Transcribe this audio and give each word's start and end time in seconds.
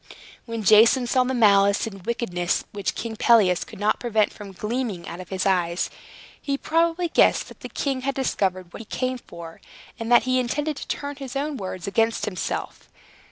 When 0.47 0.63
Jason 0.63 1.05
saw 1.05 1.25
the 1.25 1.35
malice 1.35 1.85
and 1.85 2.03
wickedness 2.03 2.63
which 2.71 2.95
King 2.95 3.15
Pelias 3.17 3.63
could 3.63 3.77
not 3.79 3.99
prevent 3.99 4.33
from 4.33 4.51
gleaming 4.51 5.07
out 5.07 5.19
of 5.19 5.29
his 5.29 5.45
eyes, 5.45 5.91
he 6.41 6.57
probably 6.57 7.09
guessed 7.09 7.49
that 7.49 7.59
the 7.59 7.69
king 7.69 8.01
had 8.01 8.15
discovered 8.15 8.73
what 8.73 8.79
he 8.81 8.85
came 8.85 9.19
for, 9.19 9.61
and 9.99 10.11
that 10.11 10.23
he 10.23 10.39
intended 10.39 10.75
to 10.77 10.87
turn 10.87 11.17
his 11.17 11.35
own 11.35 11.55
words 11.55 11.85
against 11.85 12.25
himself. 12.25 12.89